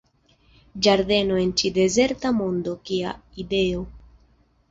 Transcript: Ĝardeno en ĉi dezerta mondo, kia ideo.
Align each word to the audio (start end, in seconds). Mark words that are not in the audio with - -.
Ĝardeno 0.85 1.35
en 1.41 1.51
ĉi 1.61 1.69
dezerta 1.75 2.33
mondo, 2.39 2.75
kia 2.91 3.13
ideo. 3.45 3.87